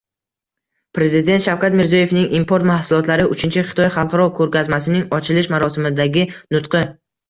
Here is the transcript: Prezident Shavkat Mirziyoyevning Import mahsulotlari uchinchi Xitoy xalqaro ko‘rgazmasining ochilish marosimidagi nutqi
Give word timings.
Prezident 0.97 1.43
Shavkat 1.47 1.77
Mirziyoyevning 1.81 2.25
Import 2.41 2.67
mahsulotlari 2.71 3.29
uchinchi 3.37 3.67
Xitoy 3.71 3.95
xalqaro 4.01 4.29
ko‘rgazmasining 4.43 5.09
ochilish 5.23 5.55
marosimidagi 5.57 6.31
nutqi 6.61 6.89